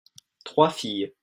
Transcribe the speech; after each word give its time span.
trois 0.43 0.71
filles. 0.71 1.13